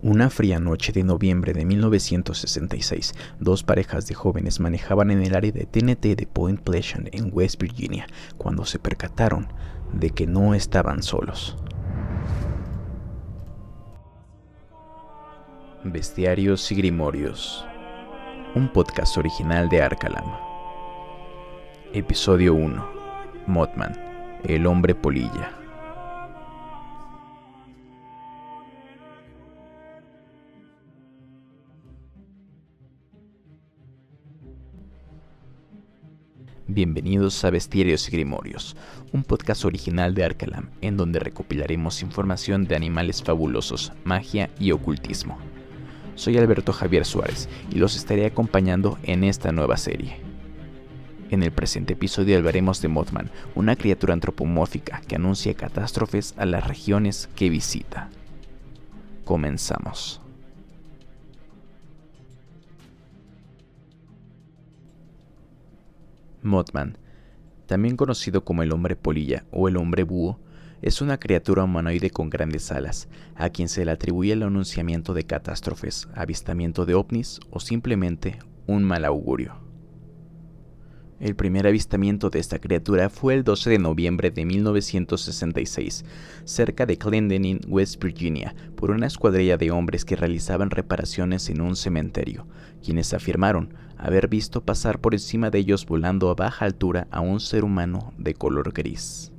[0.00, 5.50] Una fría noche de noviembre de 1966, dos parejas de jóvenes manejaban en el área
[5.50, 8.06] de TNT de Point Pleasant en West Virginia
[8.36, 9.48] cuando se percataron
[9.92, 11.56] de que no estaban solos.
[15.82, 17.66] Bestiarios y Grimorios,
[18.54, 20.32] un podcast original de Arcalam.
[21.92, 22.88] Episodio 1.
[23.48, 23.98] Mothman,
[24.44, 25.50] el hombre polilla.
[36.78, 38.76] Bienvenidos a Bestiarios y Grimorios,
[39.12, 45.38] un podcast original de Arcalam, en donde recopilaremos información de animales fabulosos, magia y ocultismo.
[46.14, 50.20] Soy Alberto Javier Suárez y los estaré acompañando en esta nueva serie.
[51.30, 56.64] En el presente episodio hablaremos de Mothman, una criatura antropomórfica que anuncia catástrofes a las
[56.64, 58.08] regiones que visita.
[59.24, 60.20] Comenzamos.
[66.48, 66.98] Mothman,
[67.66, 70.40] también conocido como el hombre polilla o el hombre búho,
[70.82, 75.24] es una criatura humanoide con grandes alas, a quien se le atribuye el anunciamiento de
[75.24, 79.67] catástrofes, avistamiento de ovnis o simplemente un mal augurio.
[81.20, 86.04] El primer avistamiento de esta criatura fue el 12 de noviembre de 1966,
[86.44, 91.74] cerca de Clendenin, West Virginia, por una escuadrilla de hombres que realizaban reparaciones en un
[91.74, 92.46] cementerio,
[92.84, 97.40] quienes afirmaron haber visto pasar por encima de ellos volando a baja altura a un
[97.40, 99.32] ser humano de color gris.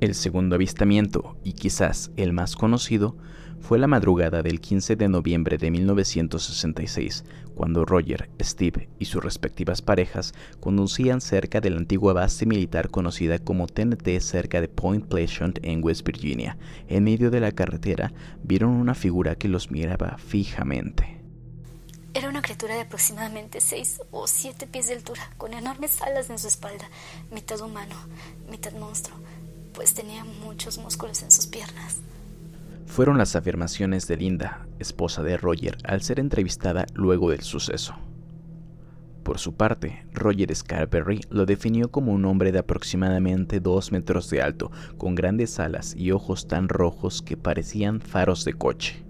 [0.00, 3.16] El segundo avistamiento, y quizás el más conocido,
[3.60, 7.24] fue la madrugada del 15 de noviembre de 1966,
[7.54, 13.38] cuando Roger, Steve y sus respectivas parejas conducían cerca de la antigua base militar conocida
[13.38, 16.56] como TNT cerca de Point Pleasant en West Virginia.
[16.88, 21.20] En medio de la carretera vieron una figura que los miraba fijamente.
[22.14, 26.38] Era una criatura de aproximadamente 6 o 7 pies de altura, con enormes alas en
[26.38, 26.88] su espalda,
[27.30, 27.94] mitad humano,
[28.50, 29.18] mitad monstruo,
[29.74, 31.98] pues tenía muchos músculos en sus piernas
[32.98, 37.94] fueron las afirmaciones de Linda, esposa de Roger, al ser entrevistada luego del suceso.
[39.22, 44.42] Por su parte, Roger Scarberry lo definió como un hombre de aproximadamente 2 metros de
[44.42, 49.04] alto, con grandes alas y ojos tan rojos que parecían faros de coche.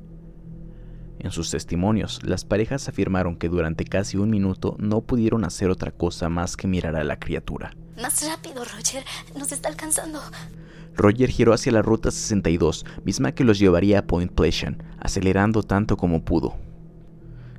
[1.18, 5.92] En sus testimonios, las parejas afirmaron que durante casi un minuto no pudieron hacer otra
[5.92, 7.74] cosa más que mirar a la criatura.
[7.96, 9.02] Más rápido, Roger,
[9.34, 10.20] nos está alcanzando.
[10.98, 15.96] Roger giró hacia la ruta 62, misma que los llevaría a Point Pleasant, acelerando tanto
[15.96, 16.56] como pudo.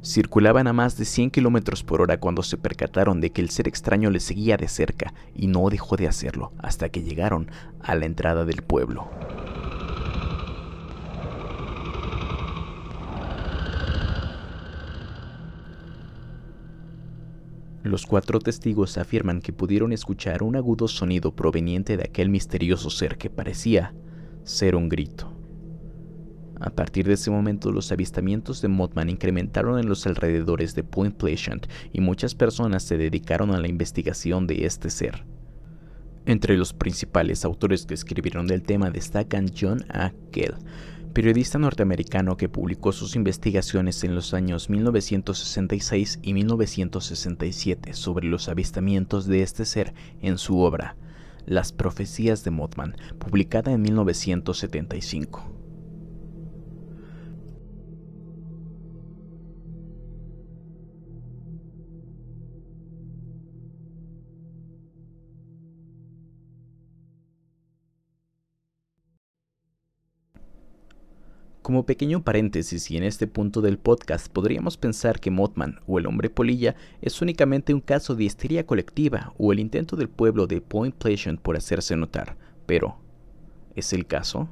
[0.03, 3.69] Circulaban a más de 100 km por hora cuando se percataron de que el ser
[3.69, 7.49] extraño les seguía de cerca y no dejó de hacerlo hasta que llegaron
[7.81, 9.09] a la entrada del pueblo.
[17.89, 23.17] Los cuatro testigos afirman que pudieron escuchar un agudo sonido proveniente de aquel misterioso ser
[23.17, 23.95] que parecía
[24.43, 25.33] ser un grito.
[26.59, 31.15] A partir de ese momento, los avistamientos de Mothman incrementaron en los alrededores de Point
[31.15, 35.25] Pleasant y muchas personas se dedicaron a la investigación de este ser.
[36.27, 40.11] Entre los principales autores que escribieron del tema destacan John A.
[40.31, 40.53] Kell,
[41.13, 49.25] periodista norteamericano que publicó sus investigaciones en los años 1966 y 1967 sobre los avistamientos
[49.25, 50.95] de este ser en su obra
[51.45, 55.58] Las profecías de Mothman, publicada en 1975.
[71.69, 76.07] Como pequeño paréntesis y en este punto del podcast podríamos pensar que Mothman o el
[76.07, 80.61] hombre polilla es únicamente un caso de histeria colectiva o el intento del pueblo de
[80.61, 82.97] Point Pleasant por hacerse notar, pero
[83.75, 84.49] ¿es el caso?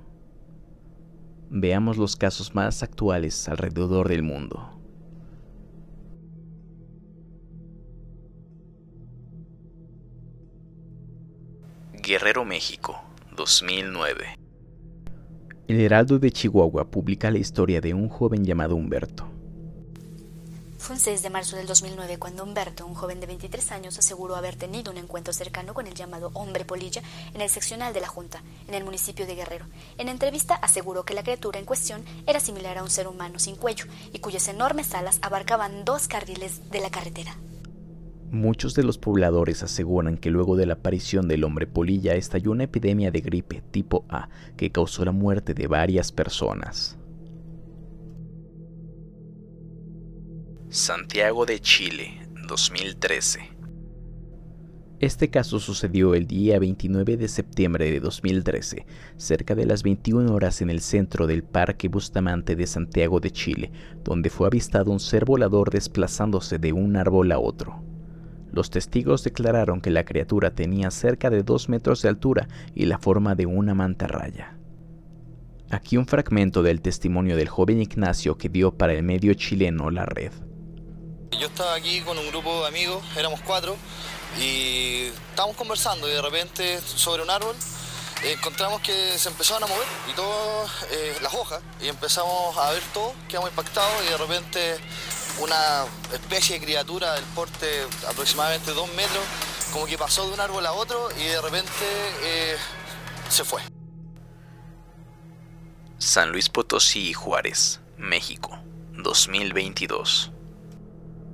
[1.49, 4.79] Veamos los casos más actuales alrededor del mundo.
[11.93, 13.01] Guerrero, México,
[13.35, 14.46] 2009.
[15.67, 19.27] El Heraldo de Chihuahua publica la historia de un joven llamado Humberto.
[20.77, 24.37] Fue un 6 de marzo del 2009 cuando Humberto, un joven de 23 años, aseguró
[24.37, 27.01] haber tenido un encuentro cercano con el llamado hombre polilla
[27.33, 29.65] en el seccional de la Junta, en el municipio de Guerrero.
[29.97, 33.57] En entrevista aseguró que la criatura en cuestión era similar a un ser humano sin
[33.57, 37.35] cuello y cuyas enormes alas abarcaban dos carriles de la carretera.
[38.31, 42.65] Muchos de los pobladores aseguran que luego de la aparición del hombre polilla estalló una
[42.65, 44.27] epidemia de gripe tipo A
[44.57, 46.97] que causó la muerte de varias personas.
[50.69, 52.19] Santiago de Chile,
[52.49, 53.57] 2013.
[54.99, 58.85] Este caso sucedió el día 29 de septiembre de 2013,
[59.15, 63.71] cerca de las 21 horas en el centro del Parque Bustamante de Santiago de Chile,
[64.03, 67.86] donde fue avistado un ser volador desplazándose de un árbol a otro.
[68.57, 72.97] Los testigos declararon que la criatura tenía cerca de dos metros de altura y la
[72.97, 74.57] forma de una mantarraya.
[75.69, 80.07] Aquí un fragmento del testimonio del joven Ignacio que dio para el medio chileno La
[80.07, 80.31] Red.
[81.39, 83.75] Yo estaba aquí con un grupo de amigos, éramos cuatro,
[84.41, 87.55] y estábamos conversando y de repente sobre un árbol
[88.23, 92.81] encontramos que se empezaron a mover y todas eh, las hojas y empezamos a ver
[92.91, 94.77] todo, quedamos impactados y de repente
[95.41, 97.65] una especie de criatura del porte
[98.09, 99.23] aproximadamente dos metros,
[99.71, 101.85] como que pasó de un árbol a otro y de repente
[102.23, 102.55] eh,
[103.29, 103.61] se fue.
[105.97, 108.57] San Luis Potosí y Juárez, México,
[108.93, 110.31] 2022.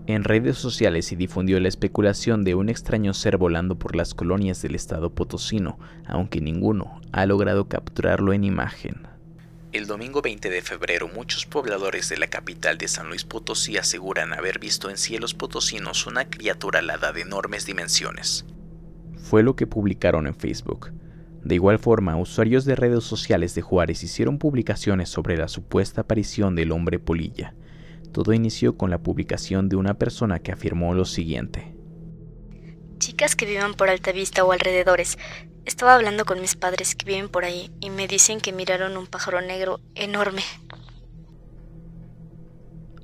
[0.05, 4.61] En redes sociales se difundió la especulación de un extraño ser volando por las colonias
[4.61, 9.07] del estado potosino, aunque ninguno ha logrado capturarlo en imagen.
[9.73, 14.31] El domingo 20 de febrero muchos pobladores de la capital de San Luis Potosí aseguran
[14.31, 18.45] haber visto en cielos potosinos una criatura alada de enormes dimensiones.
[19.17, 20.93] Fue lo que publicaron en Facebook.
[21.43, 26.53] De igual forma, usuarios de redes sociales de Juárez hicieron publicaciones sobre la supuesta aparición
[26.53, 27.55] del hombre polilla.
[28.11, 31.75] Todo inició con la publicación de una persona que afirmó lo siguiente.
[32.99, 35.17] Chicas que vivan por Altavista o alrededores,
[35.65, 39.07] estaba hablando con mis padres que viven por ahí y me dicen que miraron un
[39.07, 40.42] pájaro negro enorme.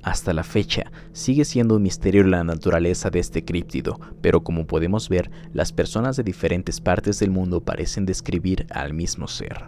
[0.02, 5.10] Hasta la fecha, sigue siendo un misterio la naturaleza de este críptido, pero como podemos
[5.10, 9.64] ver, las personas de diferentes partes del mundo parecen describir al mismo ser.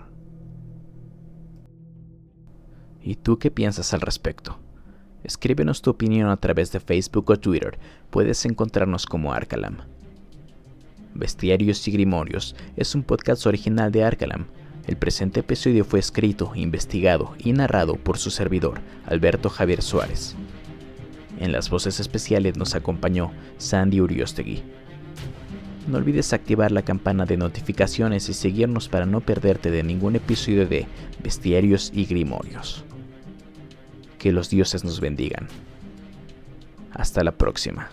[3.02, 4.58] ¿Y tú qué piensas al respecto?
[5.22, 7.78] Escríbenos tu opinión a través de Facebook o Twitter.
[8.10, 9.82] Puedes encontrarnos como Arcalam.
[11.14, 14.46] Bestiarios y Grimorios es un podcast original de Arcalam.
[14.86, 20.34] El presente episodio fue escrito, investigado y narrado por su servidor, Alberto Javier Suárez.
[21.38, 24.62] En las voces especiales nos acompañó Sandy Uriostegui.
[25.88, 30.66] No olvides activar la campana de notificaciones y seguirnos para no perderte de ningún episodio
[30.66, 30.86] de
[31.22, 32.84] Bestiarios y Grimorios.
[34.18, 35.48] Que los dioses nos bendigan.
[36.92, 37.90] Hasta la próxima.